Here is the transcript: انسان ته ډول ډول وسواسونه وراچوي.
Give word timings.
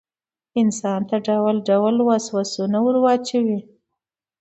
انسان 0.61 1.01
ته 1.09 1.15
ډول 1.27 1.55
ډول 1.69 1.95
وسواسونه 2.09 2.77
وراچوي. 2.85 3.59